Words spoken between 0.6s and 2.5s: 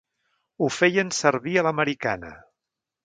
Ho feien servir a l'americana.